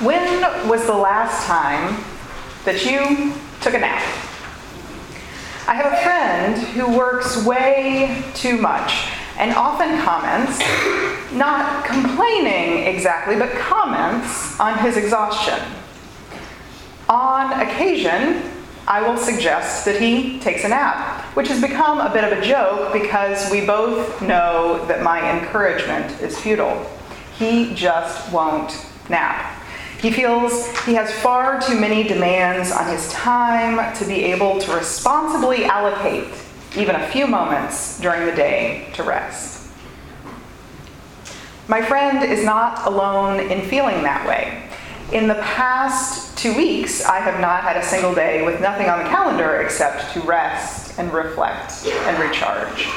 [0.00, 2.02] When was the last time
[2.64, 4.00] that you took a nap?
[5.68, 10.58] I have a friend who works way too much and often comments,
[11.34, 15.60] not complaining exactly, but comments on his exhaustion.
[17.10, 18.42] On occasion,
[18.88, 22.40] I will suggest that he takes a nap, which has become a bit of a
[22.40, 26.90] joke because we both know that my encouragement is futile.
[27.36, 29.59] He just won't nap.
[30.00, 34.74] He feels he has far too many demands on his time to be able to
[34.74, 36.32] responsibly allocate
[36.76, 39.68] even a few moments during the day to rest.
[41.68, 44.62] My friend is not alone in feeling that way.
[45.12, 49.02] In the past two weeks, I have not had a single day with nothing on
[49.02, 52.88] the calendar except to rest and reflect and recharge.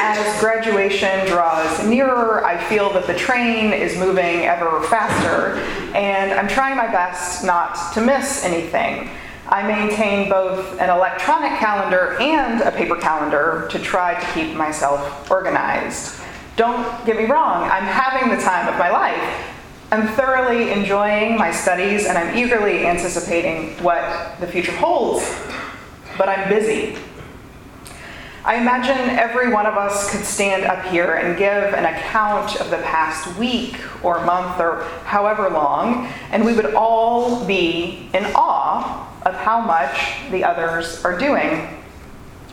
[0.00, 5.60] As graduation draws nearer, I feel that the train is moving ever faster,
[5.94, 9.08] and I'm trying my best not to miss anything.
[9.48, 15.30] I maintain both an electronic calendar and a paper calendar to try to keep myself
[15.30, 16.20] organized.
[16.56, 19.52] Don't get me wrong, I'm having the time of my life.
[19.92, 25.22] I'm thoroughly enjoying my studies and I'm eagerly anticipating what the future holds,
[26.18, 26.96] but I'm busy.
[28.46, 32.70] I imagine every one of us could stand up here and give an account of
[32.70, 39.12] the past week or month or however long, and we would all be in awe
[39.22, 41.66] of how much the others are doing.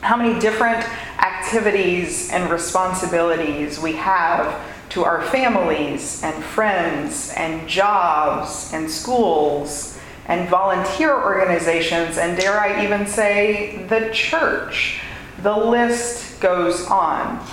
[0.00, 0.82] How many different
[1.18, 10.48] activities and responsibilities we have to our families and friends and jobs and schools and
[10.48, 15.02] volunteer organizations, and dare I even say, the church.
[15.42, 17.44] The list goes on.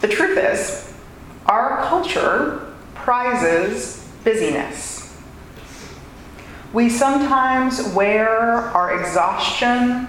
[0.00, 0.92] The truth is,
[1.46, 5.14] our culture prizes busyness.
[6.72, 10.08] We sometimes wear our exhaustion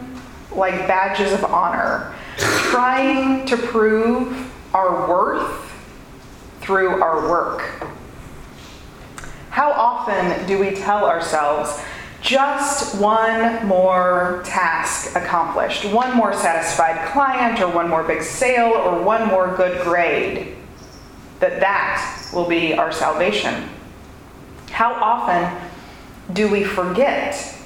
[0.56, 5.70] like badges of honor, trying to prove our worth
[6.62, 7.86] through our work.
[9.50, 11.78] How often do we tell ourselves,
[12.24, 19.04] just one more task accomplished, one more satisfied client, or one more big sale, or
[19.04, 20.56] one more good grade,
[21.42, 23.70] that that will be our salvation?
[24.72, 25.70] How often
[26.32, 27.58] do we forget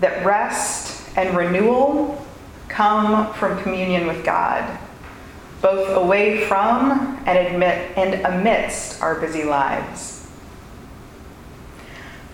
[0.00, 2.24] that rest and renewal
[2.68, 4.78] come from communion with God,
[5.60, 10.19] both away from and admit and amidst our busy lives?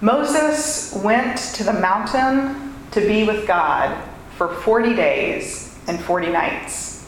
[0.06, 3.92] Moses went to the mountain to be with God
[4.36, 7.02] for 40 days and 40 nights.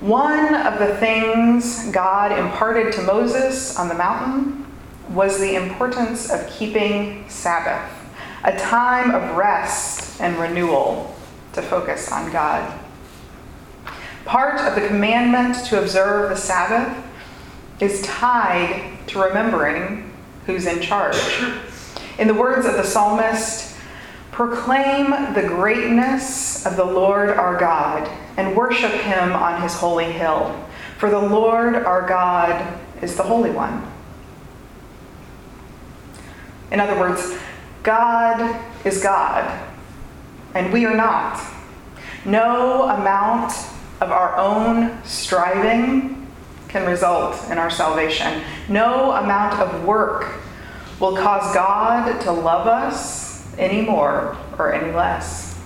[0.00, 4.64] One of the things God imparted to Moses on the mountain
[5.10, 7.92] was the importance of keeping Sabbath,
[8.42, 11.14] a time of rest and renewal
[11.52, 12.72] to focus on God.
[14.24, 17.04] Part of the commandment to observe the Sabbath
[17.80, 20.10] is tied to remembering
[20.46, 21.16] who's in charge.
[22.18, 23.74] In the words of the psalmist,
[24.30, 30.54] proclaim the greatness of the Lord our God and worship him on his holy hill.
[30.98, 33.90] For the Lord our God is the Holy One.
[36.70, 37.36] In other words,
[37.82, 39.68] God is God,
[40.54, 41.40] and we are not.
[42.24, 43.52] No amount
[44.00, 46.26] of our own striving
[46.68, 48.42] can result in our salvation.
[48.68, 50.40] No amount of work
[51.02, 55.60] will cause God to love us any more or any less.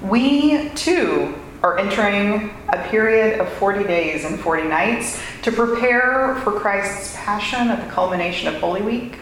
[0.00, 6.52] We too are entering a period of 40 days and 40 nights to prepare for
[6.52, 9.18] Christ's passion at the culmination of Holy Week.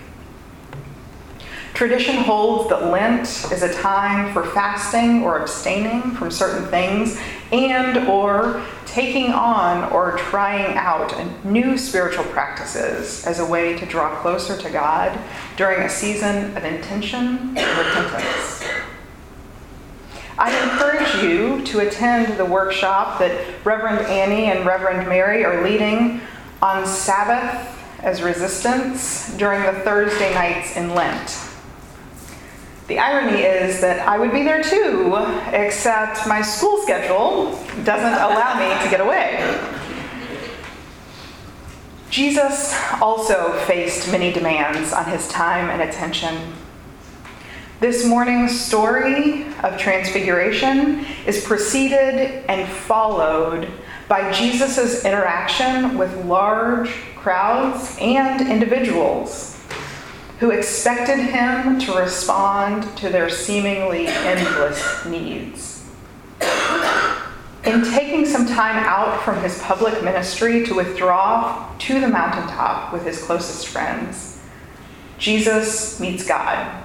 [1.72, 7.18] Tradition holds that Lent is a time for fasting or abstaining from certain things
[7.52, 8.62] and or
[8.94, 11.12] taking on or trying out
[11.44, 15.18] new spiritual practices as a way to draw closer to God
[15.56, 18.62] during a season of intention and repentance.
[20.38, 26.20] I encourage you to attend the workshop that Reverend Annie and Reverend Mary are leading
[26.62, 27.68] on Sabbath
[27.98, 31.53] as resistance during the Thursday nights in Lent.
[32.86, 35.16] The irony is that I would be there too,
[35.52, 39.58] except my school schedule doesn't allow me to get away.
[42.10, 46.52] Jesus also faced many demands on his time and attention.
[47.80, 53.66] This morning's story of transfiguration is preceded and followed
[54.08, 59.53] by Jesus' interaction with large crowds and individuals
[60.40, 65.84] who expected him to respond to their seemingly endless needs.
[67.64, 73.06] In taking some time out from his public ministry to withdraw to the mountaintop with
[73.06, 74.42] his closest friends,
[75.18, 76.82] Jesus meets God.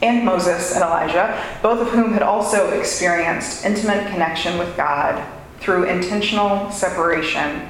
[0.00, 5.26] And Moses and Elijah, both of whom had also experienced intimate connection with God
[5.58, 7.68] through intentional separation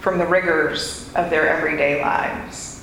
[0.00, 2.77] from the rigors of their everyday lives.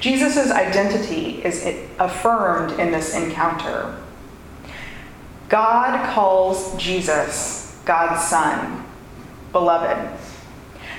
[0.00, 1.64] Jesus' identity is
[1.98, 3.96] affirmed in this encounter.
[5.48, 8.84] God calls Jesus God's Son,
[9.50, 10.16] beloved.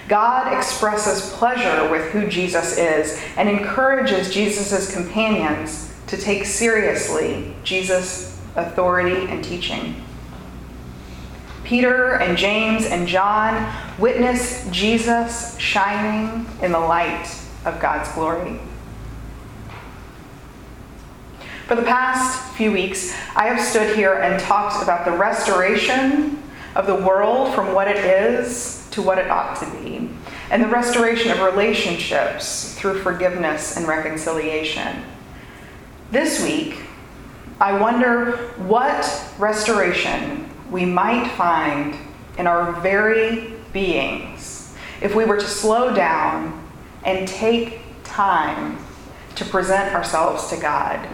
[0.07, 8.41] God expresses pleasure with who Jesus is and encourages Jesus' companions to take seriously Jesus'
[8.55, 10.03] authority and teaching.
[11.63, 17.29] Peter and James and John witness Jesus shining in the light
[17.63, 18.59] of God's glory.
[21.69, 26.41] For the past few weeks, I have stood here and talked about the restoration
[26.73, 30.09] of the world from what it is to what it ought to be,
[30.49, 35.03] and the restoration of relationships through forgiveness and reconciliation.
[36.09, 36.79] This week,
[37.59, 41.95] I wonder what restoration we might find
[42.39, 44.73] in our very beings
[45.03, 46.67] if we were to slow down
[47.05, 48.83] and take time
[49.35, 51.07] to present ourselves to God.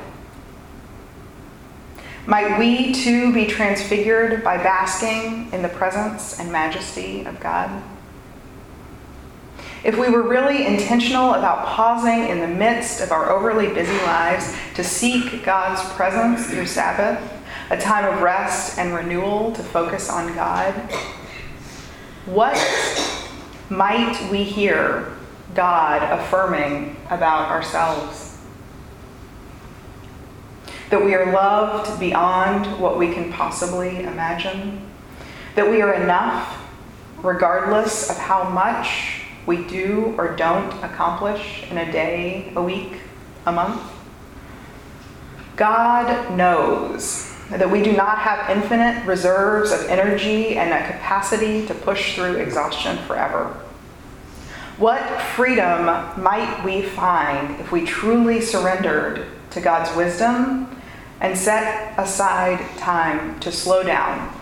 [2.28, 7.84] Might we too be transfigured by basking in the presence and majesty of God?
[9.84, 14.52] If we were really intentional about pausing in the midst of our overly busy lives
[14.74, 17.22] to seek God's presence through Sabbath,
[17.70, 20.74] a time of rest and renewal to focus on God,
[22.26, 22.58] what
[23.70, 25.14] might we hear
[25.54, 28.35] God affirming about ourselves?
[30.90, 34.82] That we are loved beyond what we can possibly imagine.
[35.56, 36.62] That we are enough
[37.24, 43.00] regardless of how much we do or don't accomplish in a day, a week,
[43.46, 43.82] a month.
[45.56, 51.74] God knows that we do not have infinite reserves of energy and a capacity to
[51.74, 53.60] push through exhaustion forever.
[54.78, 55.86] What freedom
[56.22, 60.75] might we find if we truly surrendered to God's wisdom
[61.22, 64.34] and set aside time to slow down,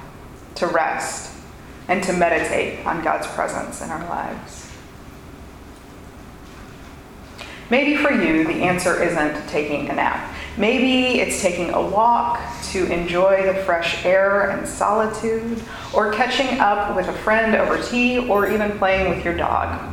[0.55, 1.31] to rest,
[1.87, 4.69] and to meditate on God's presence in our lives?
[7.69, 10.35] Maybe for you, the answer isn't taking a nap.
[10.57, 12.39] Maybe it's taking a walk
[12.71, 15.61] to enjoy the fresh air and solitude,
[15.93, 19.92] or catching up with a friend over tea, or even playing with your dog.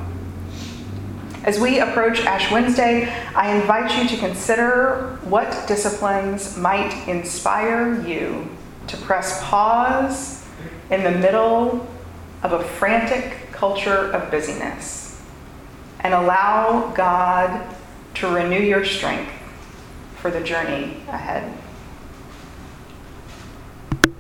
[1.51, 8.49] As we approach Ash Wednesday, I invite you to consider what disciplines might inspire you
[8.87, 10.47] to press pause
[10.93, 11.89] in the middle
[12.45, 15.21] of a frantic culture of busyness
[15.99, 17.67] and allow God
[18.15, 19.33] to renew your strength
[20.19, 21.53] for the journey ahead.